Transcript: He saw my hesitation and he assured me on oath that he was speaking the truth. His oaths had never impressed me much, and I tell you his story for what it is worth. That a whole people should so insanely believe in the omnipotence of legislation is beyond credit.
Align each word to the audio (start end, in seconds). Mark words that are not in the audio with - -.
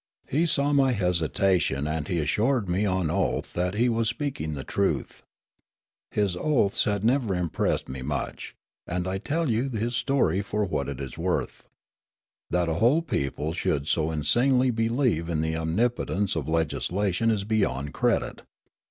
He 0.27 0.47
saw 0.47 0.73
my 0.73 0.93
hesitation 0.93 1.85
and 1.85 2.07
he 2.07 2.17
assured 2.17 2.67
me 2.67 2.87
on 2.87 3.11
oath 3.11 3.53
that 3.53 3.75
he 3.75 3.87
was 3.87 4.09
speaking 4.09 4.55
the 4.55 4.63
truth. 4.63 5.21
His 6.09 6.35
oaths 6.35 6.85
had 6.85 7.03
never 7.03 7.35
impressed 7.35 7.87
me 7.87 8.01
much, 8.01 8.55
and 8.87 9.07
I 9.07 9.19
tell 9.19 9.51
you 9.51 9.69
his 9.69 9.95
story 9.95 10.41
for 10.41 10.65
what 10.65 10.89
it 10.89 10.99
is 10.99 11.19
worth. 11.19 11.69
That 12.49 12.67
a 12.67 12.73
whole 12.81 13.03
people 13.03 13.53
should 13.53 13.87
so 13.87 14.09
insanely 14.09 14.71
believe 14.71 15.29
in 15.29 15.41
the 15.41 15.55
omnipotence 15.55 16.35
of 16.35 16.49
legislation 16.49 17.29
is 17.29 17.43
beyond 17.43 17.93
credit. 17.93 18.41